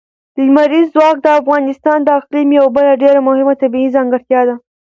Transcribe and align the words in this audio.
لمریز 0.45 0.85
ځواک 0.95 1.17
د 1.21 1.27
افغانستان 1.39 1.99
د 2.03 2.09
اقلیم 2.19 2.49
یوه 2.57 2.69
بله 2.77 2.93
ډېره 3.03 3.19
مهمه 3.27 3.53
طبیعي 3.61 3.89
ځانګړتیا 3.95 4.41
ده. 4.49 4.55